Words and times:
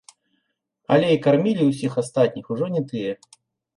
Але 0.95 1.11
і 1.17 1.21
кармілі 1.27 1.63
ўсіх 1.69 1.99
астатніх, 2.05 2.45
ужо 2.57 2.65
не 2.77 2.81
тыя. 2.93 3.13